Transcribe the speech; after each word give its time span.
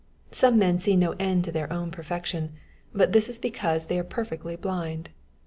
Some 0.31 0.57
men 0.57 0.79
see 0.79 0.95
no 0.95 1.11
end 1.19 1.43
to 1.45 1.51
their 1.51 1.71
own 1.71 1.91
perfection, 1.91 2.53
but 2.91 3.11
this 3.11 3.29
is 3.29 3.37
because 3.37 3.85
they 3.85 3.99
are 3.99 4.03
per 4.03 4.25
fectly 4.25 4.59
blind. 4.59 5.11